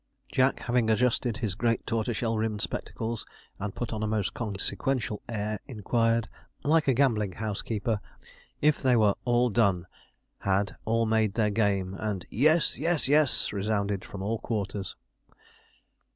[0.31, 3.23] Jack having adjusted his great tortoiseshell rimmed spectacles,
[3.59, 6.27] and put on a most consequential air, inquired,
[6.63, 7.99] like a gambling house keeper,
[8.63, 9.85] if they were 'All done'
[10.39, 12.79] had all 'made their game?' And 'Yes!
[12.79, 13.07] yes!
[13.07, 14.95] yes!' resounded from all quarters.